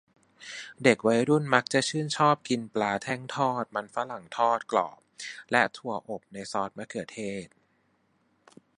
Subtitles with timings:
[0.83, 4.99] เด็กวัยรุ่นมักจะชื่นชอบกินปลาแท่งทอด มันฝรั่งทอดกรอบ
[5.51, 7.47] และถั่วอบในซอสมะเขือเทศ